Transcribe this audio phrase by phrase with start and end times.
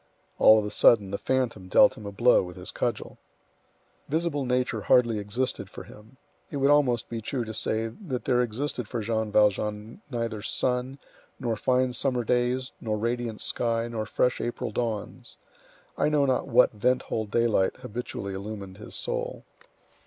[0.39, 3.19] All of a sudden the phantom dealt him a blow with his cudgel.
[4.09, 6.17] Visible nature hardly existed for him.
[6.49, 10.97] It would almost be true to say that there existed for Jean Valjean neither sun,
[11.39, 15.37] nor fine summer days, nor radiant sky, nor fresh April dawns.
[15.99, 19.43] I know not what vent hole daylight habitually illumined his soul.